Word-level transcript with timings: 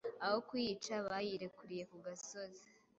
Aho 0.25 0.37
kuyica 0.47 0.93
bayirekuriye 1.07 1.83
ku 1.91 1.97
gasozi 2.05 2.67